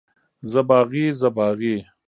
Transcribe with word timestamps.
زه 0.49 0.59
باغي، 0.69 1.05
زه 1.19 1.29
باغي. 1.37 1.77